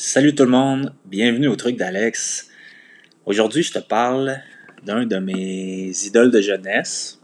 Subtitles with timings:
[0.00, 2.50] Salut tout le monde, bienvenue au truc d'Alex.
[3.26, 4.38] Aujourd'hui, je te parle
[4.84, 7.18] d'un de mes idoles de jeunesse,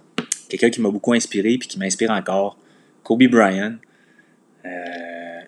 [0.49, 2.59] quelqu'un qui m'a beaucoup inspiré et qui m'inspire encore,
[3.05, 3.77] Kobe Bryant.
[4.65, 4.71] Euh,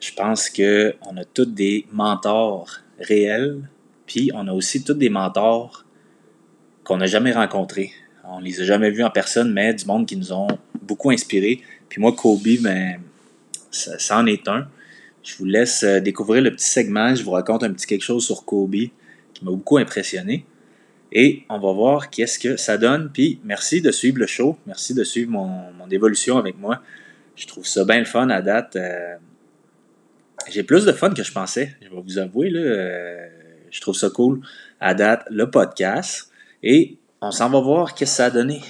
[0.00, 3.58] je pense qu'on a tous des mentors réels,
[4.06, 5.84] puis on a aussi tous des mentors
[6.84, 7.90] qu'on n'a jamais rencontrés.
[8.22, 10.46] On les a jamais vus en personne, mais du monde qui nous ont
[10.80, 11.60] beaucoup inspirés.
[11.88, 13.00] Puis moi, Kobe, ben,
[13.72, 14.68] ça en est un.
[15.26, 17.12] Je vous laisse euh, découvrir le petit segment.
[17.12, 20.46] Je vous raconte un petit quelque chose sur Kobe qui m'a beaucoup impressionné.
[21.10, 23.10] Et on va voir qu'est-ce que ça donne.
[23.12, 24.56] Puis merci de suivre le show.
[24.66, 26.80] Merci de suivre mon, évolution avec moi.
[27.34, 28.76] Je trouve ça bien le fun à date.
[28.76, 29.16] Euh,
[30.48, 31.74] j'ai plus de fun que je pensais.
[31.82, 32.48] Je vais vous avouer.
[32.48, 33.26] Là, euh,
[33.72, 34.40] je trouve ça cool
[34.78, 36.30] à date, le podcast.
[36.62, 38.60] Et on s'en va voir qu'est-ce que ça a donné.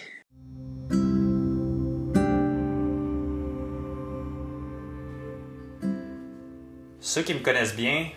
[7.06, 8.08] Ceux qui me connaissent bien,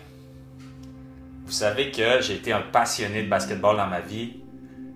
[1.44, 4.42] vous savez que j'ai été un passionné de basketball dans ma vie.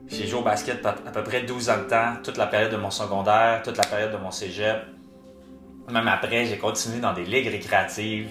[0.09, 2.77] J'ai joué au basket à peu près 12 ans de temps, toute la période de
[2.77, 4.79] mon secondaire, toute la période de mon cégep.
[5.93, 8.31] Même après, j'ai continué dans des ligues récréatives.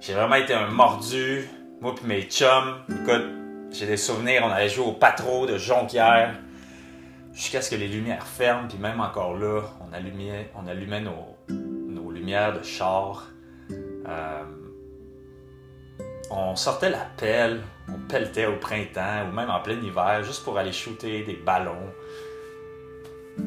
[0.00, 1.46] J'ai vraiment été un mordu.
[1.82, 3.26] Moi et mes chums, écoute,
[3.72, 6.36] j'ai des souvenirs, on allait jouer au patro de Jonquière
[7.34, 11.36] jusqu'à ce que les lumières ferment, puis même encore là, on allumait, on allumait nos,
[11.50, 13.26] nos lumières de char.
[14.08, 14.42] Euh,
[16.30, 20.56] on sortait la pelle, on pelletait au printemps ou même en plein hiver juste pour
[20.56, 21.92] aller shooter des ballons.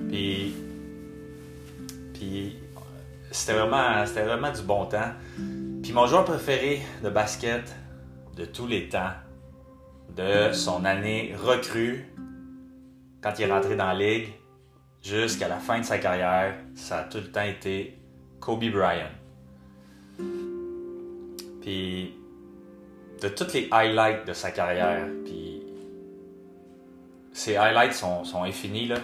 [0.09, 0.53] Puis,
[2.13, 2.57] puis
[3.31, 5.11] c'était vraiment, c'était vraiment du bon temps.
[5.81, 7.75] Puis mon joueur préféré de basket
[8.35, 9.11] de tous les temps,
[10.15, 12.05] de son année recrue,
[13.21, 14.29] quand il est rentré dans la ligue,
[15.01, 17.97] jusqu'à la fin de sa carrière, ça a tout le temps été
[18.39, 19.11] Kobe Bryant.
[21.61, 22.13] Puis
[23.23, 25.07] de toutes les highlights de sa carrière.
[25.23, 25.63] Puis
[27.31, 28.97] ces highlights sont, sont infinis, là.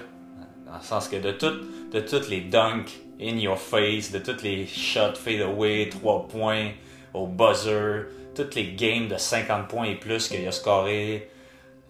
[0.65, 4.43] Dans le sens que de, tout, de toutes les dunks in your face, de toutes
[4.43, 6.71] les shots fade away, 3 points
[7.13, 11.31] au buzzer, toutes les games de 50 points et plus qu'il a scoré,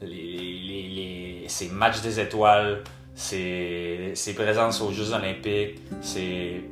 [0.01, 2.83] les, les, ses matchs des étoiles,
[3.15, 6.63] ses présences aux Jeux Olympiques, ses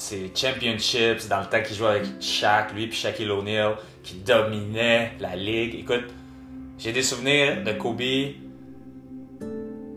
[0.00, 5.12] ses championships, dans le temps qu'il jouait avec Shaq, lui puis Shaquille O'Neal, qui dominait
[5.20, 5.74] la ligue.
[5.74, 6.06] Écoute,
[6.78, 8.00] j'ai des souvenirs de Kobe.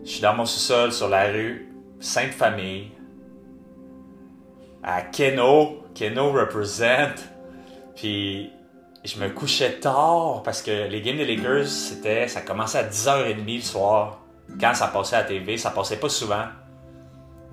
[0.04, 2.90] Je suis dans mon sous-sol sur la rue, Sainte Famille,
[4.82, 7.14] à Keno, Keno represent.
[7.96, 8.50] Puis
[9.04, 13.56] je me couchais tard parce que les games des Lakers, c'était, ça commençait à 10h30
[13.56, 14.20] le soir.
[14.60, 16.44] Quand ça passait à la TV, ça passait pas souvent.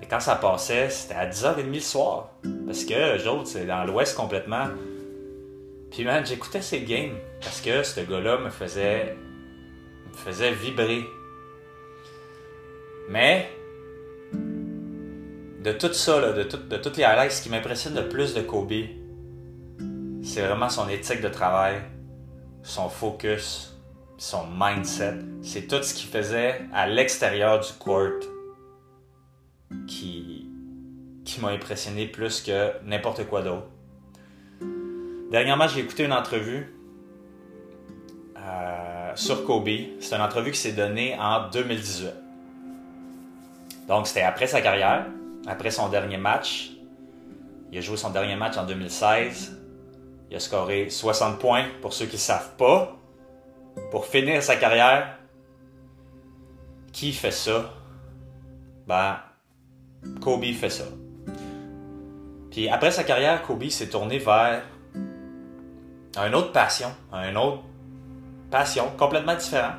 [0.02, 2.30] Et quand ça passait, c'était à 10h30 le soir.
[2.66, 4.66] Parce que eux autres, c'est dans l'ouest complètement.
[5.90, 9.16] Puis man, j'écoutais ces games parce que ce gars-là me faisait.
[10.10, 11.04] me faisait vibrer.
[13.08, 13.48] Mais
[15.62, 18.72] de tout ça, de toutes les highlights, ce qui m'impressionne le plus de Kobe,
[20.24, 21.76] c'est vraiment son éthique de travail,
[22.62, 23.78] son focus,
[24.18, 25.14] son mindset.
[25.42, 28.20] C'est tout ce qu'il faisait à l'extérieur du court
[29.86, 30.48] qui,
[31.40, 33.66] m'a impressionné plus que n'importe quoi d'autre.
[35.30, 36.74] Dernièrement, j'ai écouté une entrevue
[38.36, 39.68] euh, sur Kobe.
[40.00, 42.10] C'est une entrevue qui s'est donnée en 2018.
[43.88, 45.06] Donc, c'était après sa carrière,
[45.46, 46.72] après son dernier match.
[47.72, 49.58] Il a joué son dernier match en 2016.
[50.30, 52.96] Il a scoré 60 points, pour ceux qui ne savent pas.
[53.90, 55.18] Pour finir sa carrière,
[56.92, 57.70] qui fait ça?
[58.86, 59.16] Ben,
[60.20, 60.84] Kobe fait ça.
[62.50, 64.62] Puis après sa carrière, Kobe s'est tourné vers
[66.16, 67.62] une autre passion, une autre
[68.50, 69.76] passion complètement différente,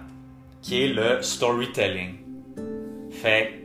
[0.61, 2.17] qui est le storytelling.
[3.11, 3.63] Fait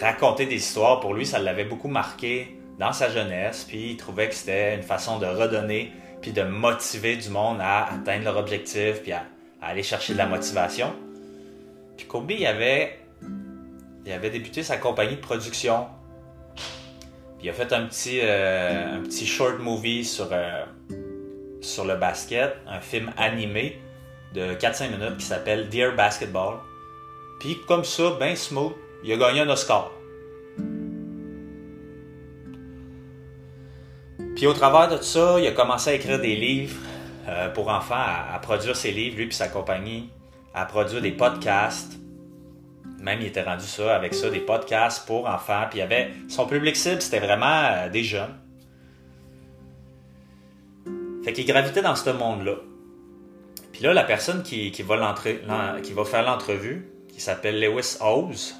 [0.00, 4.28] raconter des histoires, pour lui, ça l'avait beaucoup marqué dans sa jeunesse, puis il trouvait
[4.28, 9.02] que c'était une façon de redonner, puis de motiver du monde à atteindre leur objectif,
[9.02, 9.24] puis à,
[9.62, 10.92] aller chercher de la motivation.
[11.96, 12.98] Puis Kobe, il avait
[14.06, 15.86] il avait débuté sa compagnie de production.
[17.42, 20.64] Il a fait un petit, euh, short movie sur, euh,
[21.60, 23.78] sur le basket, un film animé
[24.34, 26.56] de 4-5 minutes qui s'appelle Dear Basketball.
[27.40, 28.72] Puis comme ça, ben smooth,
[29.04, 29.90] il a gagné un Oscar.
[34.36, 36.76] Puis au travers de tout ça, il a commencé à écrire des livres
[37.28, 40.10] euh, pour enfants, à, à, produire ses livres, lui puis sa compagnie,
[40.54, 41.92] à produire des podcasts,
[43.04, 45.64] même il était rendu ça avec ça, des podcasts pour enfants.
[45.68, 48.34] Puis il y avait son public cible, c'était vraiment euh, des jeunes.
[51.22, 52.56] Fait qu'il gravitait dans ce monde-là.
[53.72, 55.14] Puis là, la personne qui, va,
[55.82, 58.54] qui va faire l'entrevue, qui s'appelle Lewis House,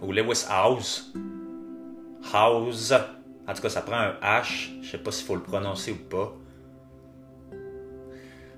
[0.00, 1.12] ou Lewis House,
[2.32, 2.92] House,
[3.46, 6.08] en tout cas, ça prend un H, je sais pas s'il faut le prononcer ou
[6.08, 6.32] pas.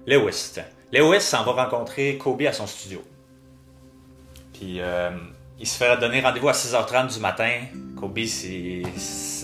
[0.07, 0.55] Lewis.
[0.93, 3.03] Lewis s'en va rencontrer Kobe à son studio.
[4.59, 5.11] Puis euh,
[5.59, 7.51] il se fait donner rendez-vous à 6h30 du matin.
[7.97, 8.83] Kobe, c'est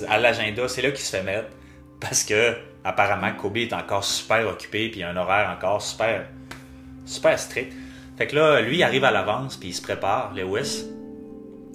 [0.08, 1.48] à l'agenda, c'est là qu'il se fait mettre.
[2.00, 6.26] Parce que apparemment, Kobe est encore super occupé, puis il a un horaire encore super,
[7.06, 7.72] super strict.
[8.16, 10.84] Fait que là, lui, il arrive à l'avance, puis il se prépare, Lewis.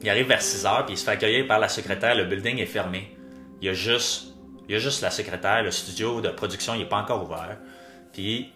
[0.01, 2.15] Il arrive vers 6h, puis il se fait accueillir par la secrétaire.
[2.15, 3.15] Le building est fermé.
[3.61, 4.35] Il y a juste,
[4.67, 5.63] il y a juste la secrétaire.
[5.63, 7.57] Le studio de production, il n'est pas encore ouvert.
[8.13, 8.53] Puis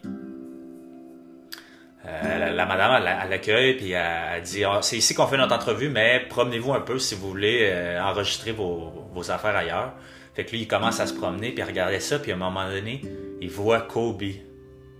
[2.06, 5.88] euh, la, madame, elle, l'accueille, puis elle, dit ah, C'est ici qu'on fait notre entrevue,
[5.88, 9.92] mais promenez-vous un peu si vous voulez euh, enregistrer vos, affaires ailleurs.
[10.34, 12.38] Fait que lui, il commence à se promener, puis à regarder ça, puis à un
[12.38, 13.00] moment donné,
[13.40, 14.22] il voit Kobe.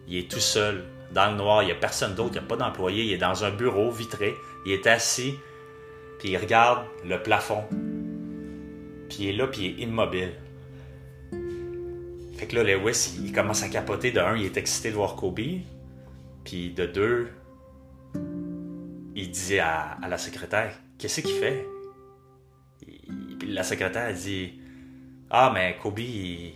[0.06, 2.48] Il est tout seul, dans le noir, il n'y a personne d'autre, il n'y a
[2.48, 4.34] pas d'employé, il est dans un bureau vitré,
[4.64, 5.34] il est assis,
[6.18, 7.64] puis il regarde le plafond.
[9.08, 10.32] Puis il est là, puis il est immobile.
[12.36, 14.10] Fait que là, Lewis, il, il commence à capoter.
[14.10, 15.40] De un, il est excité de voir Kobe.
[16.44, 17.29] Puis de deux,
[19.14, 21.67] il dit à, la secrétaire Qu'est-ce qu'il fait?
[23.46, 24.61] La secrétaire dit
[25.31, 26.52] Ah, mais Kobe, il...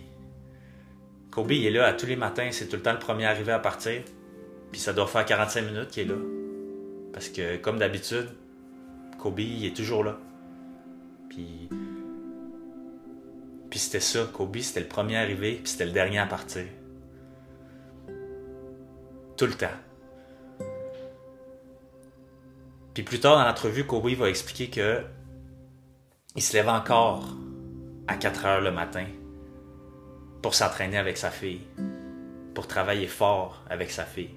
[1.31, 3.51] Kobe, il est là à tous les matins, c'est tout le temps le premier arrivé
[3.51, 4.01] à partir.
[4.71, 6.17] Puis ça doit faire 45 minutes qu'il est là.
[7.11, 8.29] Parce que, comme d'habitude,
[9.17, 10.17] Kobe, il est toujours là.
[11.29, 11.69] Puis.
[13.69, 16.65] Puis c'était ça, Kobe, c'était le premier arrivé, puis c'était le dernier à partir.
[19.39, 19.67] Tout le temps.
[22.93, 25.01] Puis plus tard dans l'entrevue, Kobe va expliquer que
[26.35, 27.23] il se lève encore
[28.09, 29.05] à 4 heures le matin
[30.41, 31.61] pour s'entraîner avec sa fille,
[32.53, 34.35] pour travailler fort avec sa fille.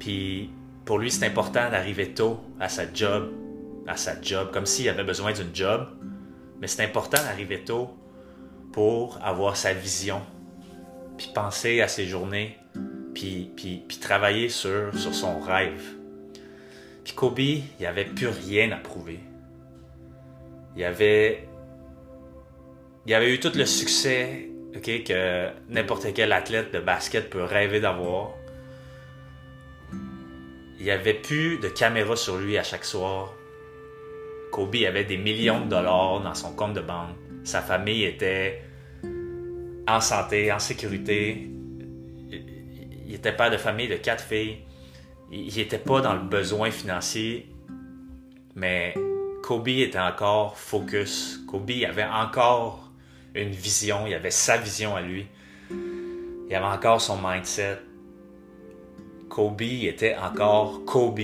[0.00, 0.50] Puis
[0.84, 3.30] pour lui, c'est important d'arriver tôt à sa job,
[3.86, 5.86] à sa job, comme s'il avait besoin d'une job.
[6.60, 7.96] Mais c'est important d'arriver tôt
[8.72, 10.22] pour avoir sa vision,
[11.16, 12.58] puis penser à ses journées,
[13.14, 15.82] puis, puis, travailler sur, sur son rêve.
[17.04, 19.20] Puis Kobe, il n'y avait plus rien à prouver.
[20.76, 21.46] Il avait,
[23.06, 24.48] il avait eu tout le succès
[24.80, 28.30] que n'importe quel athlète de basket peut rêver d'avoir.
[30.78, 33.34] Il n'y avait plus de caméra sur lui à chaque soir.
[34.50, 37.16] Kobe avait des millions de dollars dans son compte de banque.
[37.44, 38.62] Sa famille était
[39.86, 41.51] en santé, en sécurité
[43.12, 44.56] il était père de famille de quatre filles.
[45.30, 47.46] Il n'était pas dans le besoin financier,
[48.54, 48.94] mais
[49.42, 51.38] Kobe était encore focus.
[51.46, 52.90] Kobe avait encore
[53.34, 55.26] une vision, il avait sa vision à lui.
[56.48, 57.80] Il avait encore son mindset.
[59.28, 61.20] Kobe était encore Kobe,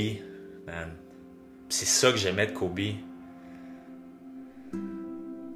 [1.70, 2.80] C'est ça que j'aimais de Kobe.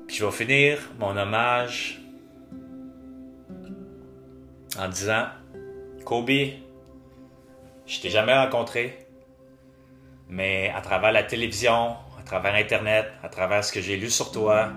[0.06, 2.00] Puis je vais finir mon hommage
[4.78, 5.26] en disant
[6.04, 6.30] Kobe,
[7.86, 9.06] je t'ai jamais rencontré,
[10.28, 14.32] mais à travers la télévision, à travers Internet, à travers ce que j'ai lu sur
[14.32, 14.72] toi,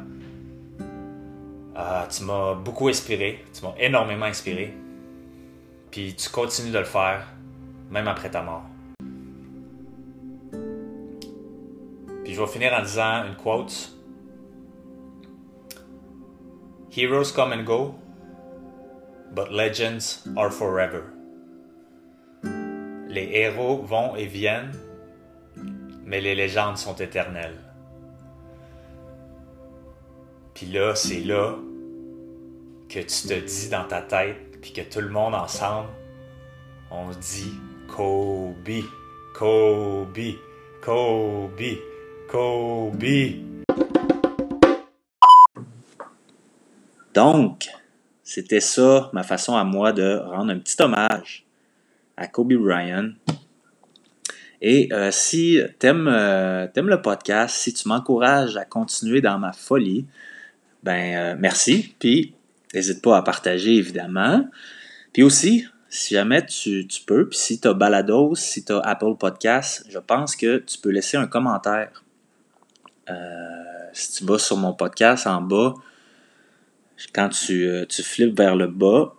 [1.76, 4.74] ah, tu m'as beaucoup inspiré, tu m'as énormément inspiré.
[5.92, 7.28] Puis tu continues de le faire,
[7.90, 8.64] même après ta mort.
[12.24, 13.92] Puis je vais finir en disant une quote.
[16.96, 17.96] Heroes come and go,
[19.34, 21.15] but legends are forever
[23.16, 24.78] les héros vont et viennent,
[26.04, 27.58] mais les légendes sont éternelles.
[30.54, 31.56] Puis là, c'est là
[32.90, 35.88] que tu te dis dans ta tête, puis que tout le monde ensemble,
[36.92, 37.54] on dit
[37.88, 38.84] Kobe,
[39.34, 40.36] Kobe,
[40.82, 41.62] Kobe,
[42.30, 43.04] Kobe.
[47.14, 47.70] Donc,
[48.24, 51.45] c'était ça ma façon à moi de rendre un petit hommage
[52.18, 53.12] à Kobe Bryant.
[54.62, 59.54] Et euh, si tu aimes, euh, le podcast, si tu m'encourages à continuer dans ma
[59.54, 60.06] folie,
[60.84, 61.96] ben euh, merci.
[62.00, 62.34] Puis
[62.74, 64.48] n'hésite pas à partager évidemment.
[65.14, 69.16] Puis aussi, si jamais tu, peux, puis si tu as Balados, si tu as Apple
[69.20, 72.04] Podcast, je pense que tu peux laisser un commentaire.
[73.94, 75.74] si tu vas sur mon podcast en bas,
[77.14, 79.14] quand tu, tu flippes vers le bas,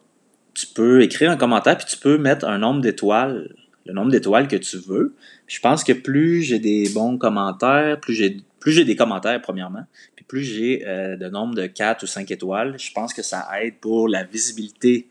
[0.57, 4.49] tu peux écrire un commentaire puis tu peux mettre un nombre d'étoiles, le nombre d'étoiles
[4.49, 5.15] que tu veux.
[5.47, 9.85] Je pense que plus j'ai des bons commentaires, plus j'ai plus j'ai des commentaires, premièrement,
[10.17, 13.47] puis plus j'ai euh, de nombre de 4 ou 5 étoiles, je pense que ça
[13.61, 15.07] aide pour la visibilité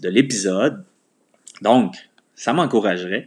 [0.00, 0.82] de l'épisode.
[1.60, 1.94] Donc,
[2.34, 3.26] ça m'encouragerait.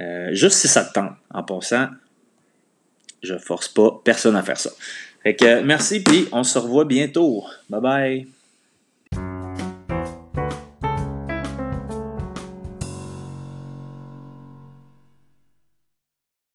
[0.00, 1.16] Euh, juste si ça te tente.
[1.32, 1.88] En passant,
[3.22, 4.70] je force pas personne à faire ça.
[5.24, 7.44] Fait que merci, puis on se revoit bientôt.
[7.68, 8.39] Bye bye.